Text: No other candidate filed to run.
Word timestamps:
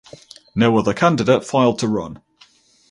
No 0.55 0.75
other 0.79 0.95
candidate 0.95 1.45
filed 1.45 1.77
to 1.77 1.87
run. 1.87 2.23